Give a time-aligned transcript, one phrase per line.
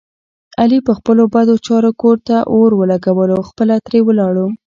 [0.61, 4.47] علي په خپلو بدو چارو کور ته اور ولږولو خپله ترې ولاړو.